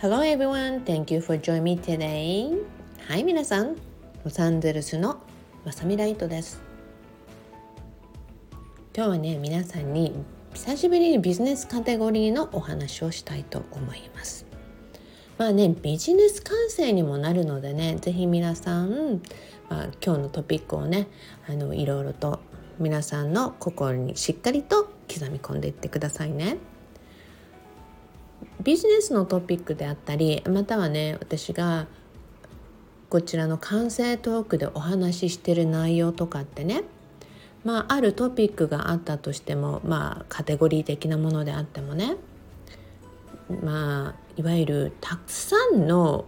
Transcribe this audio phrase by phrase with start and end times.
[0.00, 2.56] Hello everyone, thank you for joining me today.
[3.08, 3.74] はい、皆さん、
[4.22, 5.18] ロサンゼルスの
[5.64, 6.62] まさみライトです。
[8.96, 10.14] 今日はね、皆さんに
[10.54, 14.46] 久しぶりにビジネスカテゴリーのお話をしたいと思います。
[15.36, 19.20] まあね、ビジネス感性にもなるのでね、是非皆さん、
[19.68, 21.08] まあ、今日のトピックをね、
[21.48, 22.38] あのいろいろと
[22.78, 26.58] 皆さんの心にしっかりと刻み込んでいってくださいね。
[28.62, 31.86] ビジネスのトピックであったりまたはね私が
[33.08, 36.82] こちらの完成トークでお話ししてる内容とかってね
[37.64, 42.16] まああるトピックがあったとしてもまあカテゴリー的なものであってもね
[43.62, 46.26] まあいわゆるたくさんの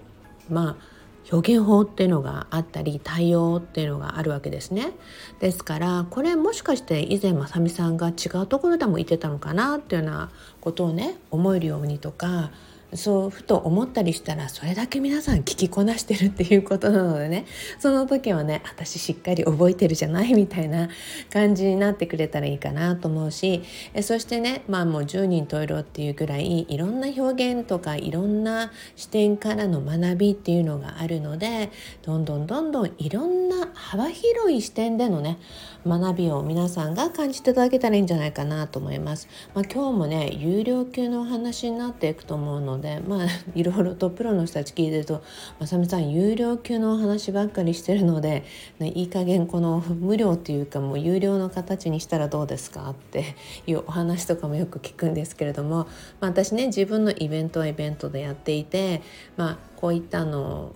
[0.49, 1.00] まあ
[1.33, 4.93] 表現法っていうのがあったり対応っていうのがあるわけですね。
[5.39, 10.31] ですからこれもしかして以前まさみさんが違うところでも言ってたのかなっていうような
[10.61, 12.51] ことをね思えるようにとか
[12.95, 17.47] そうふと思ったりしたらそれだけ皆さん聞きこなしてるっていうことなのでね
[17.79, 20.89] その時はね私しっかり覚えてるじゃないみたいな
[21.33, 23.63] 感じになってくれたらいいかなと思うし
[23.95, 31.71] えそしてねまあもう10人十色っていうぐらいいろんな表現とかいろんな視点からの学びっていうのがあるので
[32.03, 35.39] どんどんどんどんいろんな幅広い視点でのね
[35.87, 39.29] 学びを皆さんが感じていただけたらいいんじゃないかなと思います。
[39.55, 45.23] まあ、今日もね有料級のお話になっていくと思うのでまあ いろいろとプロの人たち聞いてると
[45.59, 48.45] 「まさみさん有料級のお話ばっかりしてるので、
[48.79, 55.87] ね、いい加減この無料っていうかもう有料の形にしたらどうですか?」って いうお話とかもよく聞くんですけれども、
[56.21, 59.03] まあ、私ね自分のイベントはイベントでやっていて、
[59.37, 60.73] まあ、こういったの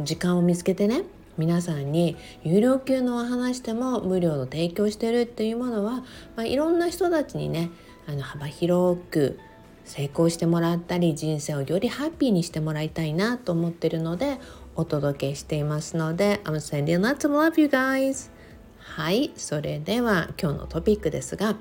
[0.00, 1.02] 時間を見つけてね
[1.36, 6.04] 皆さんに有料級のお話でも無料の提供してるっていうものは、
[6.36, 7.70] まあ、いろんな人たちにね
[8.06, 9.38] あの幅広く
[9.84, 14.38] 成功してもらったり人生をよりハッピーにしてもらいたいなと思ってるので
[14.76, 18.30] お届けしていますので I'm sending lots of love you guys.
[18.78, 21.56] はいそれでは今日のトピックですが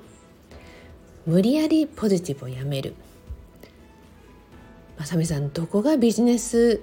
[1.26, 2.96] 無理やりポジティブをやめる。
[4.98, 6.82] まさみさんどこがビジネス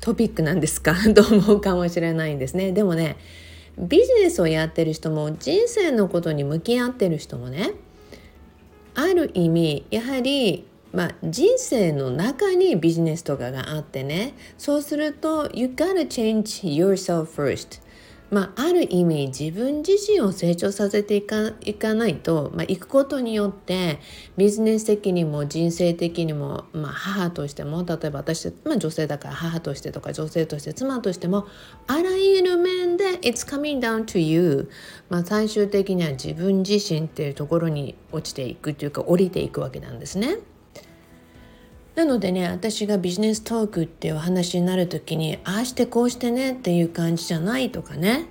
[0.00, 0.94] トピックなんですか？
[1.14, 2.72] と思うかもしれないんですね。
[2.72, 3.16] でもね
[3.78, 7.72] ビジネスをやってる人も人生のことに向き合ってる人もね
[8.94, 14.34] ある意味やはりまあ、人生の中にビジネスとかがあってね。
[14.56, 17.82] そうすると You gotta change yourself first
[18.34, 24.00] まあ、ある意味自分自身を成長させていかないと、まあ、行くことによって
[24.36, 31.46] ビジネス的にも人生的にも、まあ、母としても例えば私、まあ、女性だから母としてとか女性として妻としても
[31.86, 34.68] あらゆる面で「It's coming down to you」
[35.08, 40.38] まあ、最終的には自分自身っていうところに落ちていくというか降りていくわけなんですね。
[41.94, 48.26] なのでね私がビジネストークっていうお話になる時にああしてこうしてねっていう感じじゃないとかね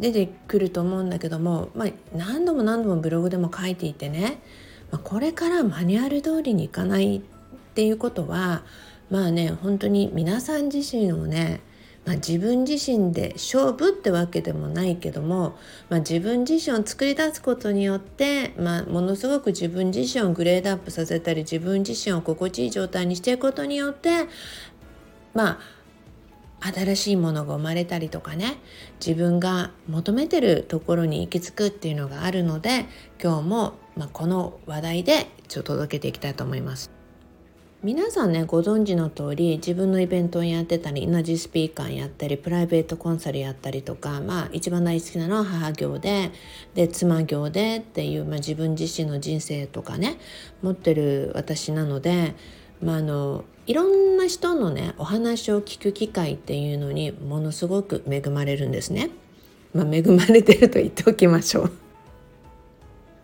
[0.00, 4.40] 出てくると思うんだけども、まあ、何度も何度もブログでも書いていてね、
[4.90, 7.20] まあ、これからマニュアル通りにいかないっ
[7.74, 8.62] ていうことは
[9.10, 11.60] まあね本当に皆さん自身をね
[12.06, 15.58] まあ、自分自身で勝負ってわけでもないけども、
[15.88, 24.28] まあ、自分自身を作り出すことによって、まあ、ものすごく自分自身をグレードアップさせたり自分自身を心地いい状態にしていくことによって
[25.34, 28.56] まあ新しいものが生まれたりとかね
[29.04, 32.86] 自分が求めてるところに行き着くっていうのがあるので
[33.22, 36.95] 今日も、ま、この話題でちょっと届けていきたいと思います。
[37.86, 46.32] 皆さんねご存知の通り自分のイベントをやってたり同じスピーカーやったりプライベートコンサルやったりとかまあ一番大好きなのは母業で
[46.74, 50.18] で妻業でっていう、まあ、自分自身の人生とかね
[50.62, 52.34] 持ってる私なので、
[52.82, 59.10] まあ、あのいろんな人のねお話を聞く機会っていうのにものすごく恵まれるんですね。
[59.72, 61.72] まあ、恵まれてると言っておきましょう。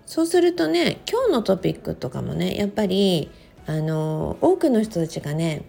[0.06, 3.29] そうするとね今日のトピックとかもねやっぱり
[3.67, 5.62] あの多くの人たちがね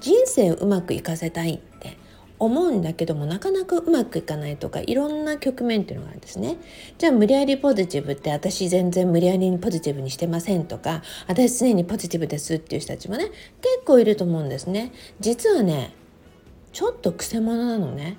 [0.00, 1.96] 人生をうまくいかせたいって
[2.38, 6.58] 思うんだけどもなかなかうまくいかないとかいろんな局面っていうのがあるんですね。
[6.98, 13.34] じゃあ無理やりポジティブって私全然無理やりにポジティブにしてませんとか私常にポジティブですっていう人たちもね結
[13.86, 14.92] 構いると思うんですね。
[15.20, 15.94] 実はね
[16.72, 18.18] ちょっとくせ者なのね。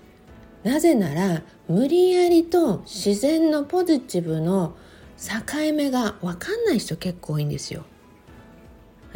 [0.63, 4.75] なぜなら無理やりと自然のポジティブの
[5.18, 7.86] 境目が分かんない人結構多いんですよ。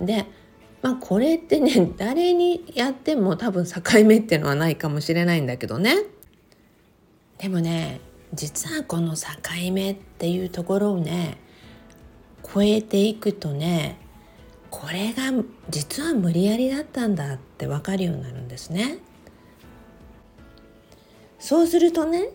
[0.06, 0.25] で
[0.81, 5.95] まあこれってね 誰にやっても多分境目っていうのはないかもしれないんだけどね
[7.38, 8.00] でもね
[8.33, 9.21] 実はこの境
[9.71, 11.38] 目っていうところをね
[12.53, 13.98] 超えていくとね
[14.69, 15.31] これが
[15.69, 19.00] 実は無理やりだったんだって分かるようになるんですね。
[21.39, 22.30] そうするとね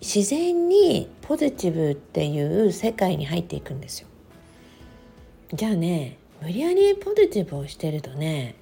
[0.00, 4.08] 自然にポジティブっていう世界に入っていくんですよ。
[5.54, 8.54] じゃあね無理やりポジティブをしてるとね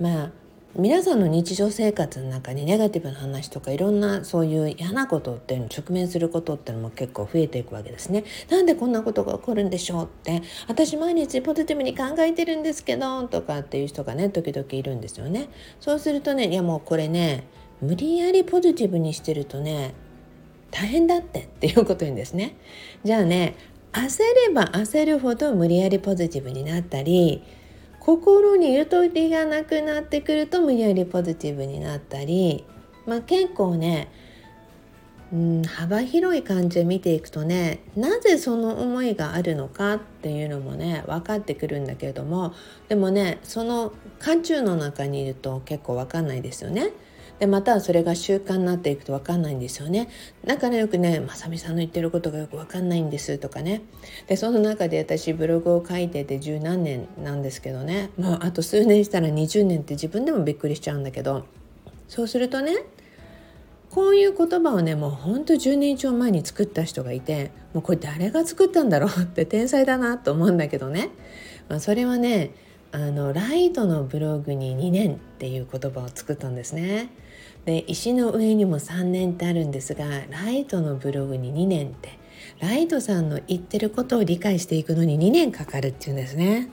[0.00, 0.30] まあ
[0.78, 8.24] 皆さんの日常生活の中にネガティブな話とかいろんなそういう嫌なことっていうのに直面することっていうのも結構増えていくわけですね。
[8.50, 15.48] なんでこんなことが起こるんでしょうって私毎日ポジティブに考えてるんですけどとかっていう人がね時々いるんですよね。
[15.80, 17.44] そうするとねいやもうこれね
[17.80, 19.94] 無理やりポジティブにしてるとね
[20.70, 22.54] 大変だってっていうことにですね。
[23.02, 23.54] じゃあね
[23.96, 27.42] 焦れば焦るほど無理やりポジティブになったり
[27.98, 32.66] 心にゆとりがなくなってくると無理やりポジティブになったり、
[33.06, 34.12] まあ、結構ね、
[35.32, 42.52] うん、幅広い感じで見ていくとねなぜその思いがあるのかっていうのもね分かってくるんだけれども
[42.88, 46.92] でもねその渦中の中にいると結構分かんないですよね。
[47.38, 50.08] でまたそれが習慣になっていくと分かんないんですよね。
[50.44, 53.82] だからよくねまさみさんの言ってることがよく分かんないんですとかね。
[54.26, 58.10] でその中で私ブログを書いてて十何年なんですけどね。
[58.18, 61.44] もうあと数年したら20年って自分でもびっくりしちゃうんだけど。
[62.08, 62.84] そうするとね
[63.90, 71.10] こういう言葉をねもうほんと10年以上前に作った人がいてもうこれ誰が作ったんだろうって天才だなと思うんだけどね、
[71.68, 72.50] まあ、それはね
[72.96, 77.10] あのライトのブログに2年っていう言葉を作ったんですね。
[77.66, 82.18] で石の上にも3年ってあるんですがライトのブログに2年って
[82.58, 86.70] ライトさんの言ってることを理解していくのに2年かかるっていうんですね。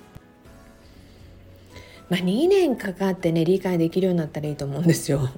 [2.10, 5.30] まあ、2年かかってね理解できるようになったらいいと思うんですよ。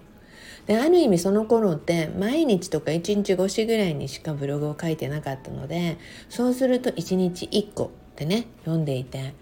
[0.68, 5.98] である意味その頃って毎日とか1日5時ぐらいにしかブログを書いてなかったので
[6.30, 9.34] そうすると1日1個ってね読んでいて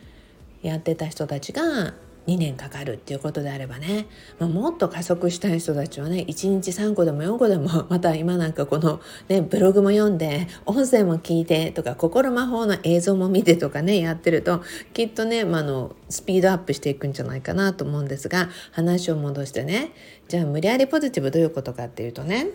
[0.63, 1.94] やってた人たちが
[2.27, 4.07] 2年かかるっていうことであればね、
[4.39, 14.62] まあ、もっと加速したい人たちはね1日3個でも4個でも また今なんかこの、ね、ブログも読んで音声も聞いてとか心魔法の映像も見てとかねやってると
[14.94, 19.92] きっとね、まあのスピードアップしていくんじゃないかなと思うんですが話を戻してね
[20.30, 22.48] じゃあ無理やりポジティブどういうことかっていうとね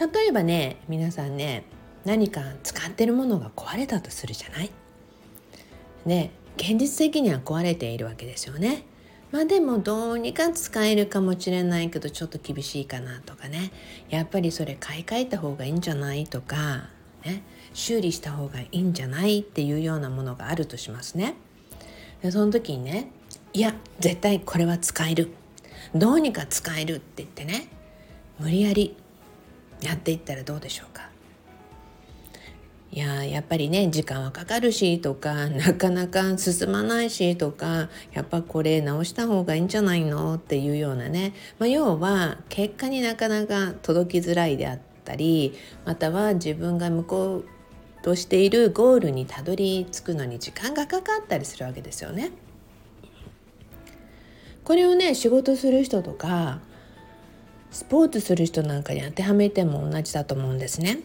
[0.00, 1.64] 例えばね皆さんね
[2.04, 4.70] 何か使ってるものが壊れたとするじゃない？
[6.08, 8.84] ね現実的には壊れているわけですよね。
[9.30, 13.70] まあでもどうにか使えるかもしれないけどちょっと厳しいかなとかね
[14.08, 16.88] やっぱりそれ買い替えた方がいいんじゃないとか、
[17.26, 17.42] ね、
[17.74, 21.34] 修理した方がいいんじゃないっていうようなものがあるとしますね。
[22.22, 23.10] でその時にね
[23.52, 25.28] いや絶対これは使える
[25.94, 27.68] どうにか使えるって言ってね
[28.38, 28.96] 無理やり
[29.82, 31.10] やっていったらどうでしょうか
[32.90, 45.54] いややっぱりね時間はかかるしとか なかなか進まないしとかやっぱこれ直した方がいいんじゃないのっていうようなね、まあ、要は結果になかなか届きづらいであったり
[45.84, 47.44] または自分が向こう
[48.02, 52.30] としているゴールにたどり着くのに時間がかかったりするわけですよね。
[54.64, 56.60] これをね仕事する人とか
[57.70, 61.00] スポーツする人なんかに当てはめても同じだと思うんですね。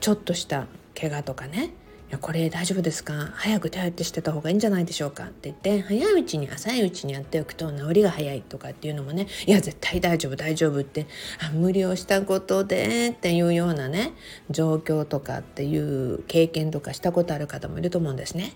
[0.00, 0.66] ちょっとした
[0.98, 1.70] 怪我とかね。
[2.08, 3.30] いやこれ大丈夫ですか？
[3.34, 5.26] 早く手当てしてた方がいいんじゃないでしょうか？
[5.26, 11.06] って言って早いうちに浅いうちにやっておくと治りが早いとかっていうのもねいや絶対大丈夫大丈夫って
[11.40, 14.12] あ無理をしたことでっていうようなね
[14.50, 18.54] 状況とかっていう経験とかしたことある方もいると思うんですね。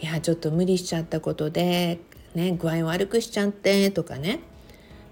[0.00, 1.98] いやちょっと無理しちゃったことで
[2.36, 4.38] ね具合悪くしちゃってとかね。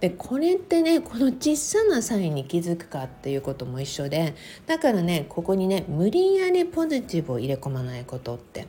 [0.01, 4.35] でこれってねこの小さなサインに気づくかっていうことも一緒で
[4.67, 8.67] だからねここにね無理やりポジティブを入れ込まないことって、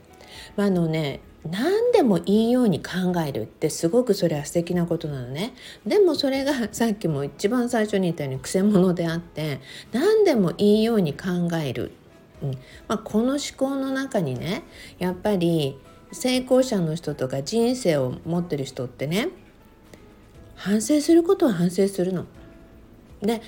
[0.55, 5.53] まあ、あのね何でもいいように考えるってすごくそれは素敵なことなのね。
[5.87, 9.59] でもそれが さっきも一番最初に言ったようにくせ者であって
[9.91, 11.91] 何でもいいように考える、
[12.43, 12.51] うん。
[12.87, 14.63] まあ、この思考の中にね
[14.99, 15.77] やっぱり
[16.11, 19.29] 成功者の人とか人生を持ってる人ってね
[20.61, 22.25] 反省することは反省するの。
[23.21, 23.41] で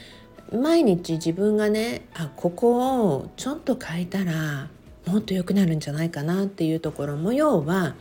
[0.52, 4.70] 毎日自分がねあここをちょっと変えたら
[5.06, 7.96] もっと良くなるんじゃないかなっていうところも要は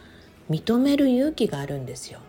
[0.51, 2.21] 認める勇気があるんですよ。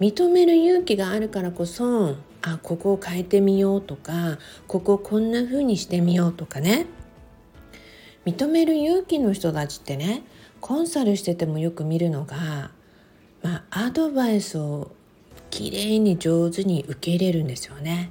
[0.00, 6.86] 認める勇気があるからこそあここを変えてみようとかこここんな風にしてみようとかね
[8.26, 10.24] 認める勇気の人たちってね
[10.60, 12.72] コンサルしててもよく見るのが、
[13.42, 14.95] まあ、アドバイスを
[15.56, 18.10] 綺麗に上手に受け入れるんですよね。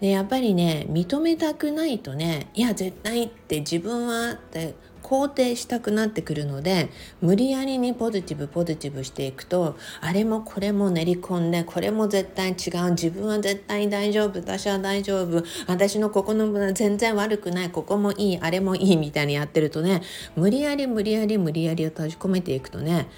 [0.00, 20.02] でやっぱりね認めたくないとねいや絶対って自分はって肯定したくなってくるので無理やりにポジティブポジティブしていくとあれもこれも練り込んでこれも絶対違う自分は絶対大丈夫私は大丈夫私のここのは全然悪くないここもいいあれもいいみたいにやってるとね
[20.36, 23.08] 無理やり無理やり無理やりを閉じ込めていくとね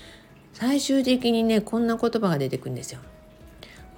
[0.55, 3.01] 最終的にねこんな言葉が出てくるんですよ。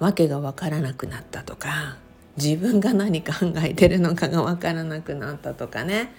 [0.01, 1.97] わけが分からなくなったとか
[2.35, 6.11] 自分が何考えてるのかが分からなくなったとかね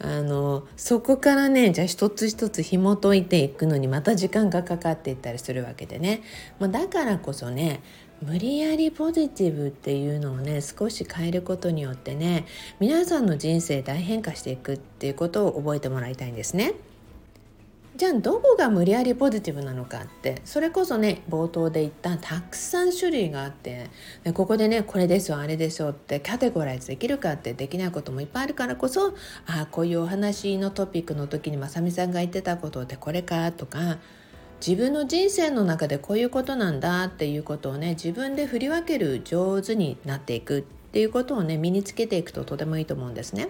[0.00, 6.22] あのそこからねじゃあ一つ一つ紐解いていくのにまた時間がかかっていったりするわけでね、
[6.58, 7.82] まあ、だからこそね
[8.22, 12.46] 無理やりポジティブっていうのをね少し変えることによってね
[12.80, 16.74] 皆さんの人生大変化していくっていうことを覚えてもらいたいんですね。
[17.98, 23.90] じゃあどこが無理やりポジティブなのかってそれこそね冒頭で言ったたくさん種類があって
[24.22, 33.98] でここでねこれですよあれですよってキャテゴライズできるかってできないこともいっぱいあるからこそああこういうお話のトピックの時にまさみさんが言ってたことってこれかとか
[34.64, 40.62] 自分の人生の中でこういうことなんだっていうことをね自分で振り分ける上手になっていくっ
[40.92, 43.48] ていうことをね身につけていくととてもいいと思うんですね。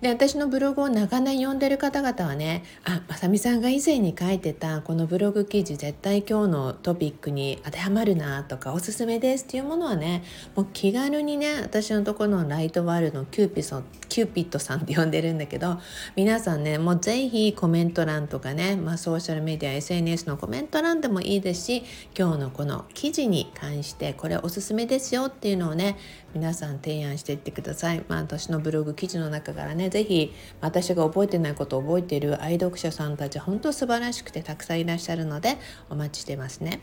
[0.00, 10.22] で私のブログを長年読んでる方々はねあまさみさんが以前に書いてたこのブログ記事絶対今日のトピックに当てはまるなとかおすすめですっていうものはね
[10.54, 15.78] もう気軽にね私のところのライトワールドのキューピソキューピットさんって呼んでるんだけど
[16.14, 21.84] 皆さんねもうぜひコメント欄とかね、まあ、ソーシャルメディア SNS のコメント欄でもいいですし
[22.16, 25.98] 今日のこの記事に関してこれおすすめですよっていうのをね
[26.34, 28.04] 皆さん提案していってください。
[28.06, 35.56] まあ、私のブログ記事の中からね是非私が覚えてないことを覚えている愛読者さんたち本当素晴らしくてたくさんいらっしゃるので
[35.90, 36.80] お待ちしてますね。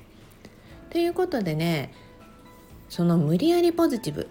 [0.90, 1.94] ということでね
[2.90, 4.30] その無理やりポジティブ。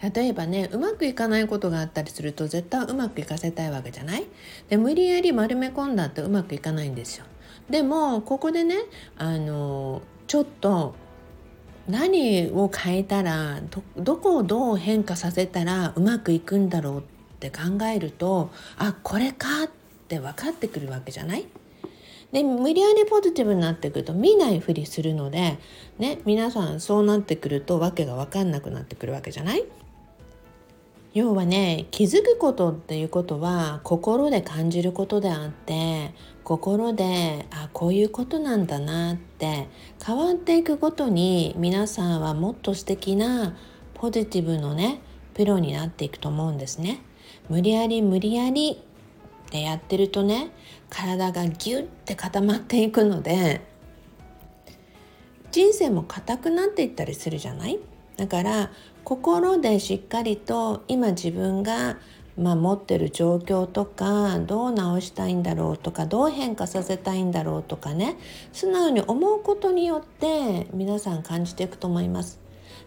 [0.00, 4.26] 例えばねうまくいかないことがあったりすると絶対うまくいかせたいわけじゃない？
[4.68, 7.24] で無理やり丸め込んだってうまくいかないんですよ。
[7.68, 8.76] でもここでね
[9.16, 10.94] あのちょっと
[11.88, 13.60] 何を変えたら
[13.96, 17.02] どこをどう変化させたらうまくいくんだろうっ
[17.38, 19.70] って考えるとあこれかっ
[20.08, 21.46] て分かってくるわけじゃない？
[22.32, 25.58] で無理やりポジティブになってくると見ないふりするので、
[25.98, 29.64] ね、皆さんそうなってくると訳が分かんなくなってくるわけじゃない？
[31.14, 36.12] 要はね気づくことっていうことは心で感じることであって
[36.44, 39.68] 心であこういうことなんだなって
[40.04, 43.56] 変わっていくごとに皆さんはもっと素敵な
[43.94, 45.00] ポジティブのね
[45.34, 47.00] プロになっていくと思うんですね。
[47.48, 50.50] 無理やり無理やりってやってるとね
[50.90, 53.60] 体がギュッて固まっていくので
[55.50, 57.78] 人生も硬くなっていったりするじゃない？
[58.16, 58.70] だから
[59.04, 61.98] 心でしっかりと今自分が
[62.36, 68.16] まあ、持ってる状況とかどう直したいんだろうとかどう変化させたいんだろうとかね
[68.52, 72.38] 素直に思うことによって皆さん感じていくと思います。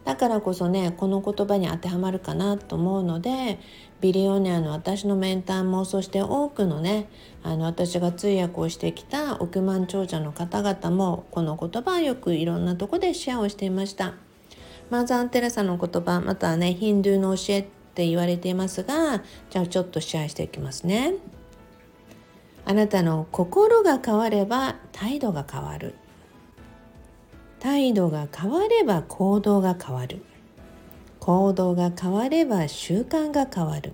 [0.06, 3.60] だからこそねこの言葉に当てはまるかなと思うので
[4.02, 7.08] ビリオネアの私のメンターもそして多くのね
[7.44, 14.16] あの私が通訳をしてきた億万長者の方々もこの言葉はよくいろんなとこでシェアをしていました。
[14.90, 21.14] マザー・テレサの言葉またはねヒンドゥーの教えって言われていますがじゃあちょっとシェアしていきますね。
[22.66, 25.96] あなたの心が変われば態度が変わる。
[27.60, 30.24] 態度が変われば行動が変わる。
[31.22, 33.94] 行動が変われば習慣が変わる。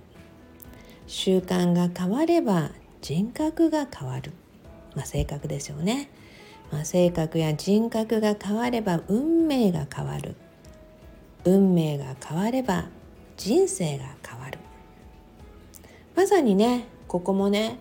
[1.06, 4.32] 習慣が変われば人格が変わる。
[4.96, 6.10] まあ、性格ですよね。
[6.72, 10.34] まあ、性格や人格が変われば運命が変わる。
[11.44, 12.88] 運命が変われば
[13.36, 14.58] 人生が変わる
[16.16, 17.78] まさにねここもね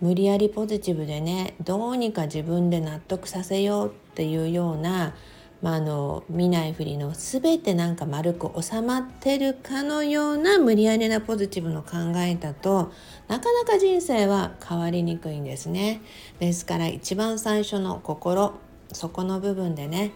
[0.00, 5.14] 無理やりポジティブでねどうにか自分で納得させようっていうような、
[5.60, 12.92] まあ、あの見ないふりの全てなんか丸く収まってるかのような無理やりなポジティブの考えだと
[13.26, 16.00] なかなか人生は変わりにくいんですね。
[16.38, 18.54] ですから一番最初の心
[18.92, 20.12] そこの部分でね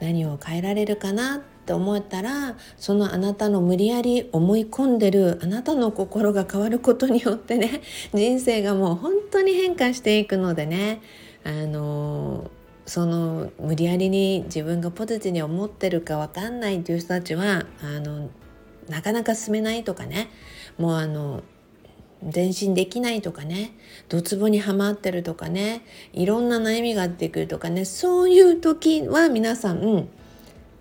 [0.00, 7.82] 何を変えられるかなって思ったらそのあなたの無理やり思い込んでるあなたの心が変わることによってね
[8.12, 11.00] 人生がもう本当に変化していくのでね
[11.44, 12.50] あの
[12.90, 18.30] その無理やりに自分がポジティブに思ってるか分かんないっていう人たちはあの
[18.88, 20.28] なかなか進めないとかね。
[20.76, 21.44] もうあの
[22.34, 23.74] 前進できないとかね。
[24.08, 25.82] ドツボにはまってるとかね。
[26.12, 27.84] いろんな悩みが出てくるとかね。
[27.84, 30.08] そういう時は皆さん、うん、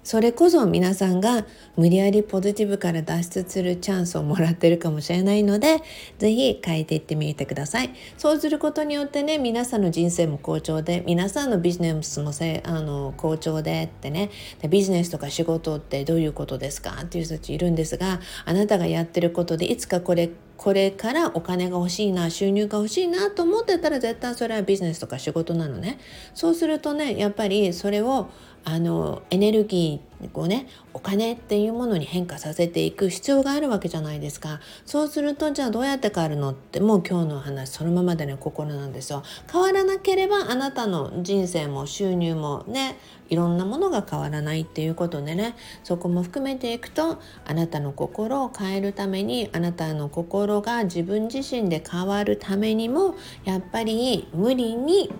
[0.10, 1.46] それこそ皆さんが
[1.78, 5.84] 無理やりポジティブから脱出するチャンスをもらってるかもしれないので
[6.18, 7.92] 是非変えていってみてください。
[8.18, 14.32] そうすることによってね皆さんの人生も好調で皆さんのビジネスもせあの好調でってね
[14.64, 26.00] でビジネスとか仕事ってどういうことですかっていう人たちいるんですがあなたがやってることでいつかこれこれからお金が欲しいな収入が欲しいなと思ってたら絶対それはビジネスとか仕事なのね。
[26.34, 28.30] そうするとねやっぱりそれを
[28.66, 34.60] あのエネルギーをねお金っていうものに変化させていく必要があるわけじゃないですか。
[34.86, 39.24] そうするとじゃあどうやって変わるのってもう今日の話そのままでね心なんですよ。
[39.52, 42.98] 変わらなければあなたの人生も収入もね
[43.30, 55.12] いろんなものが変わらないっていうことでねそこも含めていくとあなたの心を変えるためにあなたの心が自分自身で変わるためにもやっぱり無理に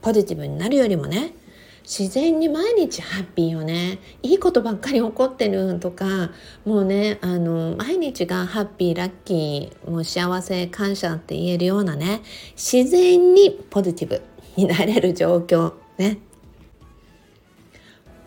[0.00, 1.34] ポジティブになるよりもね
[1.88, 6.30] 自然に毎日ハッピーよねいいことばっかり起こってるとか
[6.66, 12.20] もうねあの毎日がハッピーラッキーもう幸せ感謝って言えるようなね
[12.56, 14.22] 自然にポジティブ
[14.56, 16.18] になれる状況ね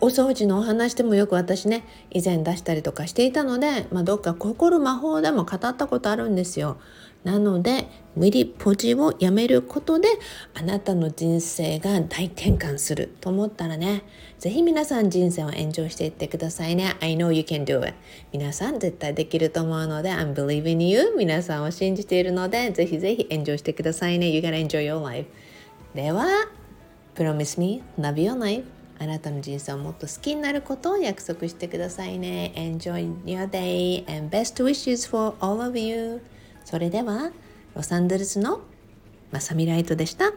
[0.00, 6.78] お掃除のお話でもよく私ね以前出したりとかしていたので、まあ、どっか心魔法でも語ったことあるんですよ。
[7.24, 10.08] なので無理ポジをやめることで
[10.54, 14.02] あなたの人生が大転換すると思ったらね
[14.38, 16.96] ぜひ皆さん人生をエンジョイしていってくださいね。
[17.00, 17.94] I know you can do it.
[18.32, 21.14] 皆さん絶対できると思うので I'm believing you.
[21.16, 24.30] 皆さんを信じているのでぜひぜひエンジョイしてくださいね。
[24.30, 25.28] You gotta enjoy your life.
[25.94, 26.26] では
[27.14, 28.64] Promise me love your life.
[28.98, 32.52] あなたの人生をもっと好きになることを約束してくださいね。
[32.56, 36.20] Enjoy your day and best wishes for all of you.
[36.64, 37.32] それでは
[37.74, 38.60] ロサンゼルスの
[39.30, 40.32] マサミライトでした。